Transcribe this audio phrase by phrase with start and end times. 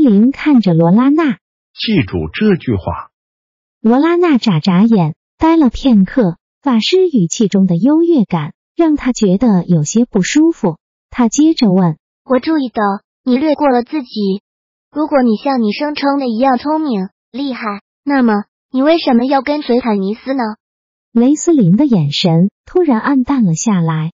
[0.00, 1.32] 雷斯林看着罗拉娜，
[1.74, 3.10] 记住这句话。
[3.82, 6.38] 罗拉娜眨眨眼，呆了片刻。
[6.62, 10.78] 法师语气中的优越感让他觉得有些不舒服。
[11.10, 12.82] 他接着问：“我注意到
[13.24, 14.42] 你略过了自己。
[14.90, 17.60] 如果你像你声称的一样聪明厉害，
[18.02, 20.42] 那么你为什么要跟随坦尼斯呢？”
[21.12, 24.12] 雷斯林的眼神突然暗淡了下来。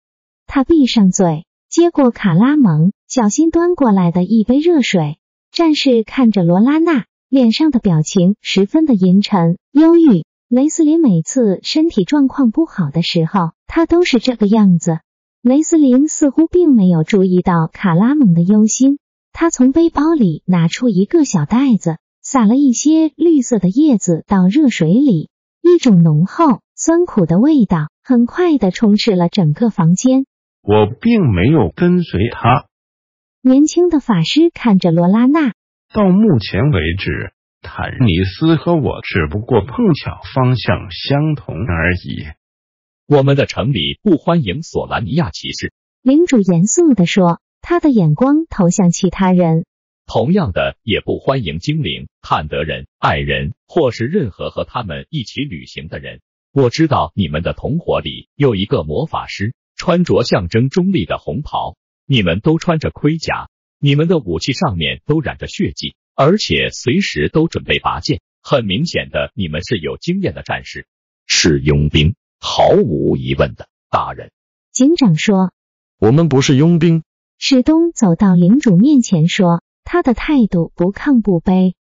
[0.46, 5.18] 他闭上嘴，接过卡拉蒙小心端过来的一杯热水。
[5.54, 10.26] 战士看着罗拉娜，脸上的表情十分的阴沉、忧郁。
[10.50, 14.98] 雷斯林每次身体状况不好的时候，他都是这个样子。
[15.44, 18.98] 雷斯林似乎并没有注意到卡拉蒙的忧心，
[19.32, 25.30] 他从背包里拿出一个小袋子，撒了一些绿色的叶子到热水里，
[25.62, 30.26] 一种浓厚、酸苦的味道很快的充斥了整个房间。
[30.64, 32.66] 我并没有跟随他。
[33.46, 35.52] 年轻的法师看着罗拉娜，
[35.94, 42.24] 到目前为止，坦尼斯和我只不过碰巧方向相同而已。
[43.06, 49.66] 我们的城里不欢迎索兰尼亚骑士，领主严肃地说，他的眼光投向其他人。
[50.06, 56.22] 同样的，也不欢迎精灵、坦德人、爱人，或是任何和他们一起旅行的人。
[56.54, 61.76] 我知道你们的同伙里有一个魔法师，穿着象征中立的红袍。
[62.14, 63.50] 你们都穿着盔甲，
[63.80, 68.22] 你们的武器上面都染着血迹，而且随时都准备拔剑。
[68.44, 70.86] 很明显的，你们是有经验的战士，
[71.26, 74.30] 是佣兵，毫无疑问的，大人。
[74.72, 75.54] 警长说
[75.98, 77.02] ：“我们不是佣兵。”
[77.40, 81.74] 史东走到领主面前说，他的态度不亢不卑：“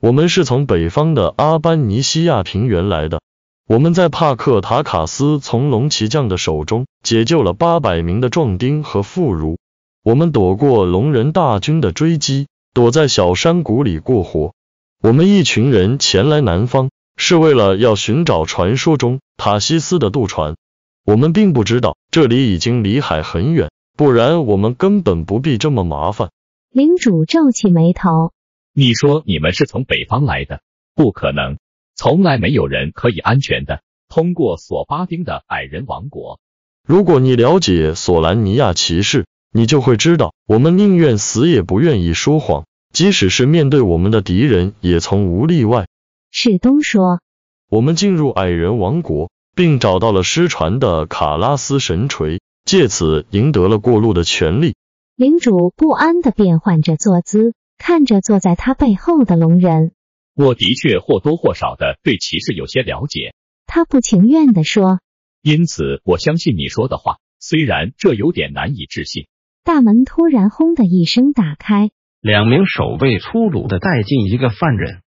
[0.00, 3.20] 我们是从北方的阿班尼西亚平原来的。”
[3.66, 9.58] 我们在帕克塔卡斯从龙骑将的手中解救了八百名的壮丁和妇孺。
[10.02, 14.54] 我们躲过龙人大军的追击，躲在小山谷里过活。
[15.02, 20.56] 我们一群人前来南方，是为了要寻找传说中塔西斯的渡船。
[21.04, 26.30] 我们并不知道这里已经离海很远，不然我们根本不必这么麻烦。
[26.70, 28.32] 领主皱起眉头
[28.72, 30.62] ：“你说你们是从北方来的？
[30.94, 31.58] 不可能，
[31.94, 36.40] 从来没有人可以安全的通过索巴丁的矮人王国。
[36.86, 45.88] 如果你了解索兰尼亚骑士。”你就会知道，我们宁愿死也不愿意说谎，即使是面对我们的敌人，也从无例外。
[46.30, 47.20] 史东说
[47.68, 54.76] ：“我们进入矮人王国，并找到了失传的卡拉斯神锤，借此赢得了过路的权利。”
[55.16, 59.90] 领主不安的变换着坐姿，看着坐在他背后的龙人。
[60.36, 63.34] 我的确或多或少的对骑士有些了解，
[63.66, 65.00] 他不情愿地说。
[65.42, 69.26] 因此，我相信你说的话，虽然这有点难以置信。
[69.62, 71.90] 大门突然轰的一声打开，
[72.22, 75.02] 两名守卫粗鲁的带进一个犯人，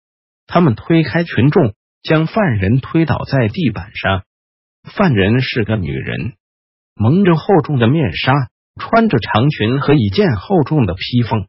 [0.48, 4.24] 他们推开群众，将犯人推倒在地板上。
[4.84, 6.34] 犯人是个女人，
[6.96, 8.34] 蒙着厚重的面纱，
[8.80, 11.48] 穿着长裙和一件厚重的披风。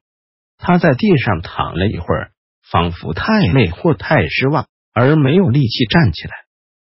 [0.58, 2.32] 她在地上躺了一会儿，
[2.70, 6.32] 仿佛太累或太失望而没有力气站起来，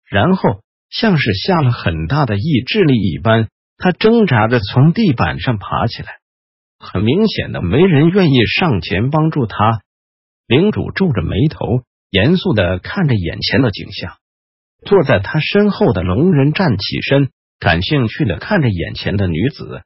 [0.09, 3.49] 然后像是下了很大的意志力一般。
[3.81, 6.19] 他挣扎着从地板上爬起来，
[6.79, 9.81] 很明显的没人愿意上前帮助他。
[10.47, 14.19] 领主皱着眉头，严肃的看着眼前的景象。
[14.85, 19.83] 坐在他身后的龙人站起身，感兴趣的看着眼前的女子。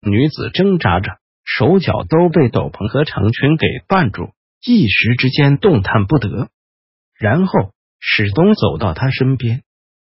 [0.00, 4.30] 女子挣扎着，手脚都被斗篷和长裙给绊住，
[4.64, 6.48] 一时之间动弹不得。
[7.18, 9.62] 然后史东走到他身边。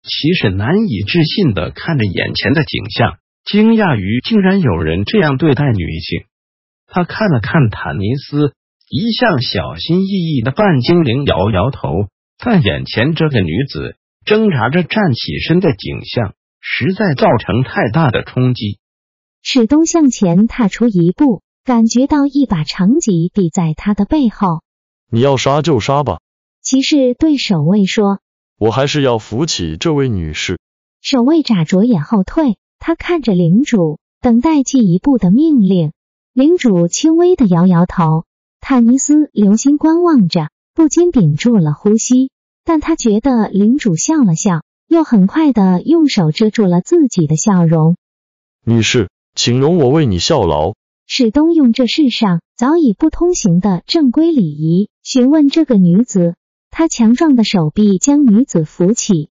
[0.04, 6.26] 骑士难以置信的看着眼前的景象，惊讶于竟然有人这样对待女性。
[6.86, 8.52] 他看了看坦尼斯，
[8.90, 12.08] 一向小心翼翼的半精灵摇摇头，
[12.38, 13.96] 但眼前这个女子
[14.26, 18.78] 挣扎着站起身的景象，实在造成太大的冲击。
[19.42, 24.60] 史东向前踏出一步，感觉到一把长戟抵在他的背后。
[25.10, 26.20] 你要杀就杀吧，
[26.62, 28.20] 骑士对守卫说。
[28.58, 30.58] 我还是要扶起这位女士。
[31.00, 35.92] 守卫眨着眼后退，他看着领主，等待进一步的命令。
[36.32, 38.24] 领主轻微的摇摇头，
[38.60, 42.30] 坦尼斯留心观望着，不禁屏住了呼吸。
[42.64, 47.96] 但他觉得领主笑了笑，又很快的用手遮住了自己的笑容。
[48.64, 50.72] 女士，请容我为你效劳。
[51.06, 56.34] 史东用这世上早已不通行的正规礼仪询问这个女子，
[56.76, 59.28] 他强壮的手臂将女子扶起。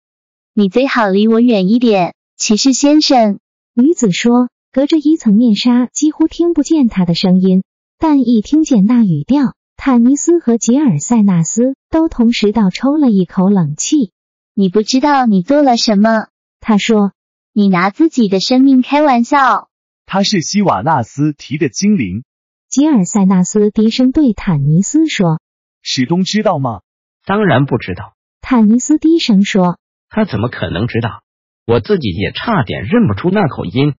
[0.53, 3.39] 你最好离我远一点，骑士先生。
[3.73, 7.63] 女子说，隔着一层面纱，几乎听不见他的声音，
[7.99, 14.13] 但一听见那语调，坦尼斯和吉尔塞纳斯都同时倒抽了一口冷气。
[14.53, 16.27] 你不知道你做了什么，
[16.61, 17.13] 他说。
[17.55, 19.71] 你拿自己的生命开玩笑。
[20.05, 22.23] 他是希瓦纳斯提的精灵。
[22.69, 25.41] 吉尔塞纳斯低声对坦尼斯说
[25.83, 26.83] ：“史东知道吗
[27.25, 29.79] ？”“当然不知道。”坦尼斯低声说。
[30.09, 31.23] “他怎么可能知道？
[31.67, 33.95] 我自己也差点认不出那口音。”“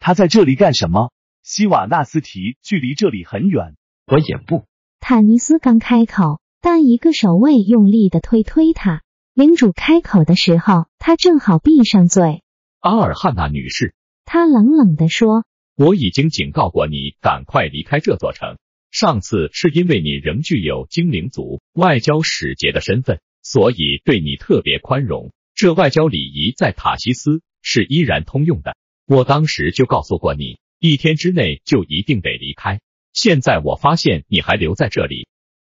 [0.00, 1.12] 他在这里干什么
[1.42, 3.74] ？”“希瓦纳斯提距离这里很远。
[4.06, 4.64] ”“我也不。”
[5.00, 9.02] 坦尼斯刚开口，但一个守卫用力的推推他。
[9.34, 12.42] 领主开口的时候，他正好闭上嘴。
[12.80, 13.94] 阿尔汉娜女士。
[14.24, 15.44] 他冷冷的说
[15.76, 18.58] ：“我已经警告过你，赶快离开这座城。
[18.90, 25.32] 上次是因为你仍具有精灵族外交使节的身份，所以对你特别宽容。
[25.54, 28.76] 这外交礼仪在塔西斯是依然通用的。
[29.06, 32.80] 我当时就告诉过你，一天之内就一定得离开。
[33.12, 35.28] 现在我发现你还留在这里。”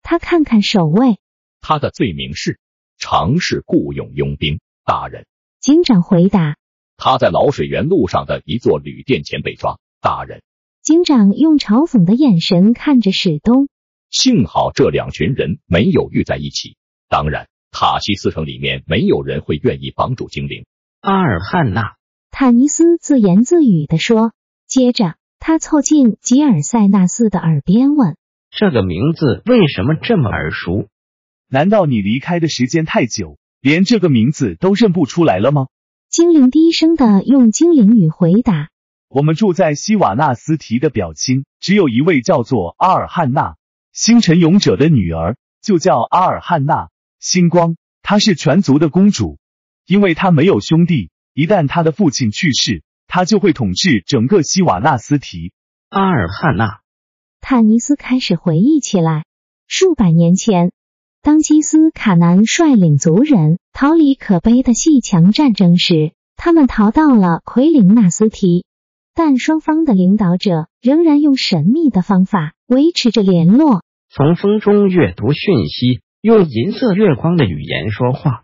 [0.03, 1.17] 他看看守卫，
[1.61, 2.59] 他的罪名是
[2.97, 4.59] 尝试雇佣佣兵。
[4.83, 5.25] 大人，
[5.59, 6.57] 警长回答。
[6.97, 10.41] 他在老水源路上的一座旅店前被抓，大人。
[10.91, 13.69] 警长用嘲讽的眼神看着史东。
[14.09, 16.75] 幸好这两群人没有遇在一起。
[17.07, 20.65] 当然，塔西斯城里面没有人会愿意帮助精灵。
[20.99, 21.93] 阿尔汉娜，
[22.29, 24.33] 塔尼斯自言自语的说。
[24.67, 28.17] 接着，他凑近吉尔塞纳斯的耳边问
[28.51, 30.89] ：“这个名字为什么这么耳熟？
[31.47, 35.67] 难道你离开的时间太久，连这个名字都认不出来了吗？”
[36.11, 38.67] 精灵低声的用精灵语回答
[39.13, 43.57] ：“我们住在西瓦纳斯提的表亲，只有一位叫做阿尔汉娜，
[43.91, 46.87] 星辰勇者的女儿，就叫阿尔汉娜
[47.19, 47.75] 星光。
[48.01, 49.37] 她是全族的公主，
[49.85, 51.09] 因为她没有兄弟。
[51.33, 55.51] 一旦她的父亲去世，她就会统治整个西瓦纳斯提。”
[55.91, 56.79] 阿尔汉娜，
[57.41, 59.25] 坦尼斯开始回忆起来，
[59.67, 60.71] 数百年前。
[61.21, 68.65] 当基斯卡南率领族人逃离可悲的细强战争时，他们逃到了奎林纳斯提，
[69.13, 73.83] 但双方的领导者仍然用神秘的方法维持着联络。
[74.09, 78.43] 从风中阅读讯息，用银色月光的语言说话。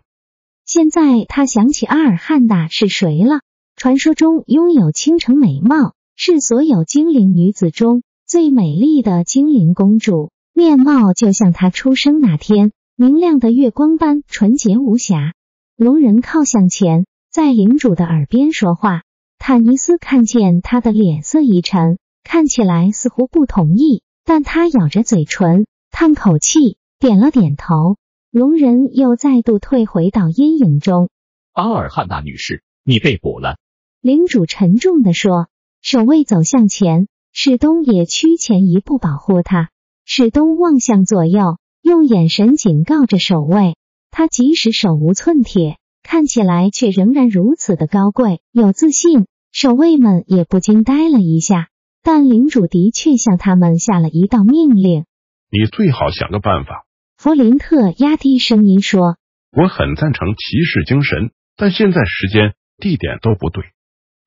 [0.64, 3.40] 现在他想起阿尔汉娜是谁了？
[3.76, 10.30] 传说中拥有倾城美貌，是所有精灵女子中最美丽的精灵公主。
[10.52, 15.32] 面貌就像她出生那天明亮的月光般纯洁无瑕。
[15.76, 19.02] 龙人靠向前，在领主的耳边说话。
[19.38, 27.96] 坦尼斯看见他的脸色一沉，看起来似乎不同意，但他咬着嘴唇，叹口气，点了点头。
[28.30, 31.08] 龙人又再度退回到阴影中。
[31.52, 33.56] 阿尔汉娜女士，你被捕了。
[34.02, 35.48] 领主沉重地说。
[35.80, 39.70] 守卫走向前，史东也趋前一步保护他。
[40.04, 43.76] 史东望向左右，用眼神警告着守卫。
[44.10, 45.78] 他即使手无寸铁，
[46.10, 49.26] 看起来却仍然如此的高贵有自信。
[49.52, 51.68] 守卫们也不禁呆了一下。
[52.02, 55.04] 但领主的确向他们下了一道命令
[55.52, 56.86] ：“你最好想个办法。”
[57.18, 59.18] 弗林特压低声音说
[59.52, 63.64] ：“我很赞成骑士精神，但现在时间、地点都不对。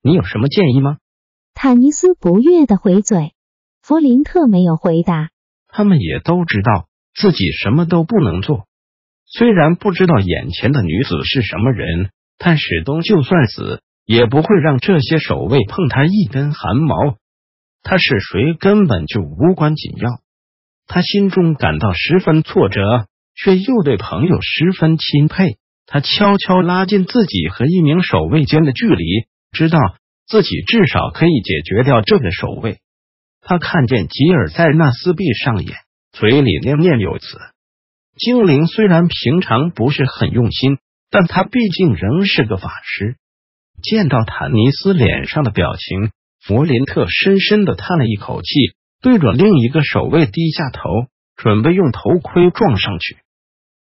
[0.03, 0.97] 你有什么建议吗？”
[1.55, 3.33] 坦尼斯不悦的回嘴。
[3.81, 5.29] 弗林特没有回答。
[5.67, 8.67] 他们也都知道自己什么都不能做。
[9.33, 17.15] 虽然不知道眼前的女子是什么人，但史东就算死也不会让这些守卫碰他一根汗毛。
[17.81, 20.09] 他是谁根本就无关紧要。
[20.85, 25.57] 他心中感到十分挫折，却又对朋友十分钦佩。
[25.87, 29.05] 他悄悄拉近自己和一名守卫间的距离，
[29.51, 29.79] 知道
[30.27, 32.79] 自己至少可以解决掉这个守卫。
[33.41, 35.73] 他看见吉尔在纳斯闭上眼，
[36.11, 37.37] 嘴里念念有词。
[38.17, 40.77] 精灵虽然平常不是很用心，
[41.09, 43.15] 但他毕竟仍是个法师。
[43.81, 48.49] 见到坦尼斯脸上的表情，弗林特深深的叹了一口气，
[49.01, 50.81] 对着另一个守卫低下头，
[51.35, 53.17] 准备用头盔撞上去。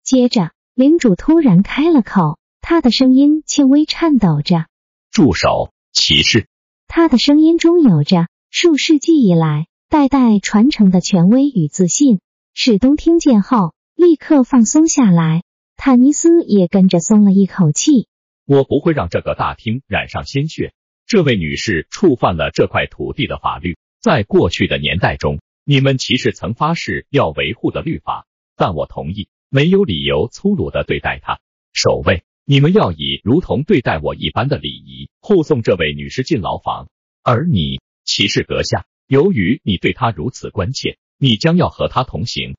[0.02, 4.66] 接着，领主突然开了口，他的声音轻微颤抖着
[5.11, 6.47] ：“住手，骑士！”
[6.88, 8.28] 他的声音中有着。
[8.49, 12.21] 数世纪以来，代代传承的权威与自信。
[12.54, 15.43] 史东听见后，立刻放松下来，
[15.75, 18.09] 坦尼斯也跟着松了一口气。
[18.45, 20.75] 我不会让这个大厅染上鲜血。
[21.07, 31.41] 这位女士触犯了这块土地的法律，在过去的年代中，你们骑士曾发誓要维护的律法，但我同意，没有理由粗鲁的对待她。
[31.73, 36.88] 守卫，你们要以如同对待我一般的礼仪护送这位女士进牢房。
[37.23, 42.57] 而你，骑士阁下，由于你对她如此关切，你将要和她同行。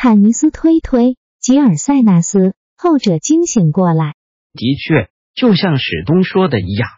[0.00, 4.14] 坦尼斯推推吉尔塞纳斯，后者惊醒过来。
[4.52, 6.88] 的确，就像史东说的一样。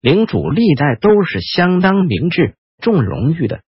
[0.00, 3.62] 领主历代都是相当明智、重荣誉的。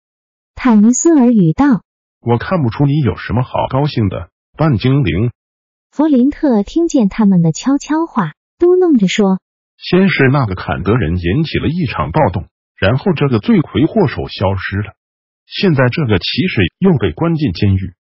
[0.54, 1.82] 坦尼斯耳语道
[2.22, 5.32] ：“我看不出你有什么好高兴的，半精灵。”
[5.90, 9.40] 弗林特听见他们的悄悄话，嘟囔着说
[9.76, 14.94] ：“先是那个坎德人引起了一场暴动，然后这个罪魁祸首消失了，
[15.46, 17.97] 现在这个骑士又被关进监狱。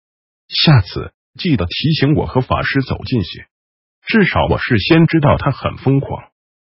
[0.48, 3.46] 下次记得提醒我和法师走近些，
[4.06, 6.30] 至少我事先知道他很疯狂。”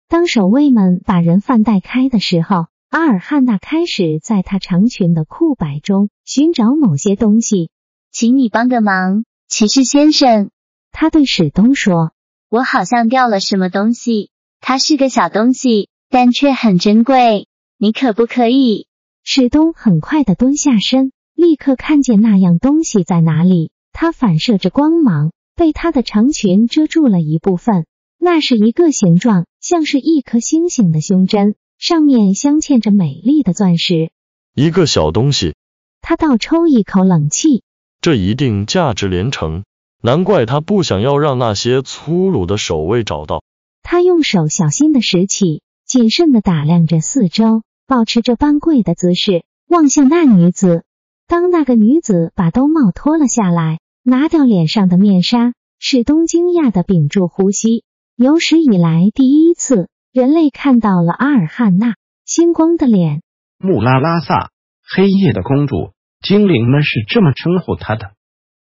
[0.08, 7.70] 当守卫们把人犯带开的时候，阿尔汉娜开始在他长裙的裤摆中寻找某些东西。
[8.10, 10.50] 请你帮个忙，骑士先生。
[10.90, 12.12] 他对史东说
[12.48, 17.46] ：“我好像掉了什么东西，它是个小东西，但却很珍贵。
[17.76, 18.86] 你可不可以？”
[19.22, 23.70] 史东很快的蹲下身，立刻看见那样东西在哪里。
[23.92, 27.86] 它反射着光芒，被他的长裙遮住了一部分。
[28.18, 34.10] 那是一个形状像是一颗星星的胸针，上面镶嵌着美丽的钻石。
[34.56, 35.54] 一个小东西。
[36.00, 37.62] 他倒抽一口冷气。
[38.00, 39.62] 这一定价值连城，
[40.02, 43.44] 难怪他不想要让那些粗鲁的守卫找到。
[43.84, 50.82] 他用手小心的拾起，谨慎的打量着四周，保持着半跪的姿势，望向那女子。
[51.28, 57.84] 当那个女子把兜帽脱了下来，拿掉脸上的面纱，史东惊讶的屏住呼吸。
[58.16, 63.20] 有史以来第一次，人类看到了阿尔汉娜星光的脸。
[63.58, 64.48] 穆拉拉萨，
[64.96, 65.92] 黑夜的公主，
[66.22, 68.12] 精灵们是这么称呼她的。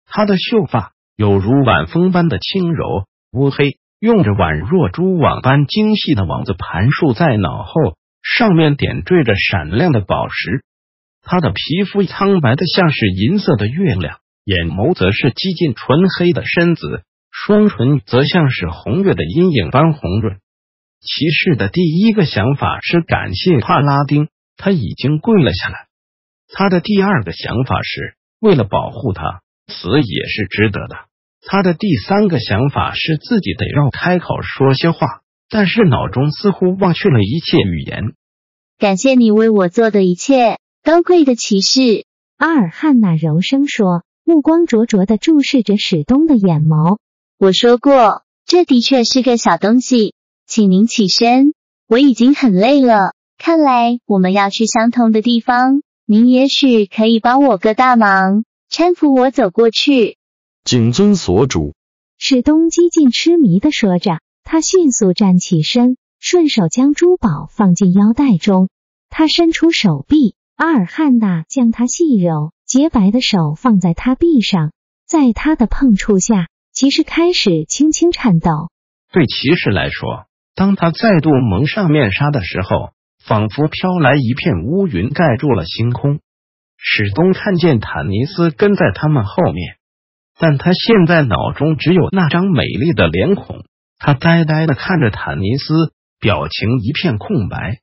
[0.05, 10.65] 她的秀发有如晚风般的轻柔乌黑，用着宛若蛛网般精细的网子盘束在脑后，上面点缀着闪亮的宝石。
[11.29, 17.03] 他的皮肤苍白的像是银色的月亮，眼眸则是几近纯黑的深紫。
[17.31, 20.39] 双唇则像是红月的阴影般红润。
[20.99, 25.85] 骑士的第一个想法是感谢帕拉丁，他已经跪了下来。
[26.51, 30.95] 他的第二个想法是为了保护他，死也是值得的。
[31.45, 38.15] 他的第三个想法是自己得要开口说些话，但是脑中似乎忘却了一切语言。
[38.79, 42.05] 感谢你为我做的一切，高贵的骑士。
[42.37, 46.97] 阿尔汉娜柔声说，目光灼灼的注视着史东的眼眸。
[47.37, 50.13] 我说过，这的确是个小东西，
[50.47, 51.53] 请您起身。
[51.87, 55.81] 我已经很累了，看来我们要去相同的地方。
[56.05, 60.17] 您也许可以帮我个大忙，搀扶我走过去。
[60.63, 61.75] 谨遵所主。
[62.17, 68.69] 史东几近痴迷的说着，他迅速站起身，顺手将珠宝放进腰带中。
[69.09, 74.73] 他伸出手臂，阿尔汉娜将他细柔洁白的手放在他臂上，
[75.07, 76.47] 在他的碰触下。
[76.73, 78.67] 骑士开始轻轻颤抖。
[79.13, 80.25] 对骑士来说，
[80.55, 82.89] 当他再度蒙上面纱的时候，
[83.23, 86.19] 仿佛飘来一片乌云，盖住了星空。
[86.75, 89.77] 史东看见坦尼斯跟在他们后面，
[90.37, 93.63] 但他现在脑中只有那张美丽的脸孔。
[93.97, 97.79] 他呆呆的看着坦尼斯，表情一片空白。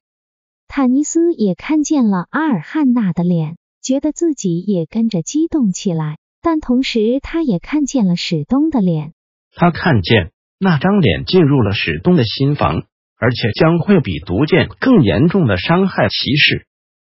[0.69, 6.19] 坦尼斯也看见了阿尔汉娜的脸，觉得自己也跟着激动起来。
[6.43, 9.13] 但同时，他也看见了史东的脸。
[9.55, 12.85] 他看见那张脸进入了史东的心房，
[13.19, 16.67] 而且将会比毒箭更严重的伤害骑士，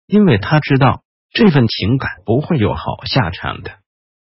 [0.06, 1.02] 因为他知道
[1.32, 3.72] 这份情感不会有好下场的。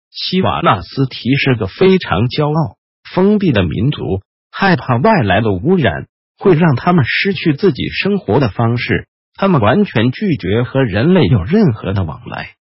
[0.10, 2.78] 西瓦纳斯提是个非常骄傲、
[3.14, 6.08] 封闭的民族，害怕外来的污染
[6.38, 12.56] 会让他们失去自己生活的方式，他们完全拒绝和人类有任何的往来。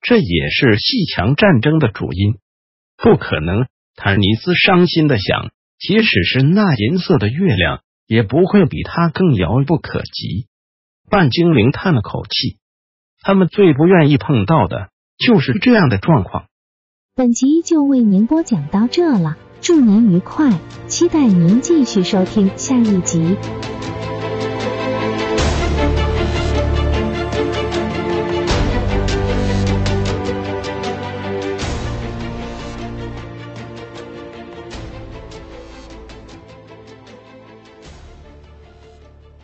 [0.00, 2.36] 这也是细强战争的主因。
[2.96, 10.46] 不可能，坦尼斯伤心的想，即使是那银色的月亮，也不会比他更遥不可及。
[11.10, 12.58] 半精灵叹了口气，
[13.22, 16.46] 他们最不愿意碰到的就是这样的状况。
[17.16, 20.52] 本集就为您播讲到这了，祝您愉快，
[20.86, 23.36] 期待您继续收听下一集。